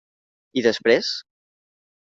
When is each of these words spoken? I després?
I 0.61 0.63
després? 0.69 1.13